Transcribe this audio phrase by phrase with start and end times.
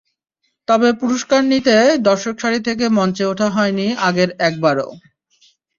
[0.67, 1.75] তবে পুরস্কার নিতে
[2.07, 4.89] দর্শক সারি থেকে মঞ্চে ওঠা হয়নি আগের একবারও।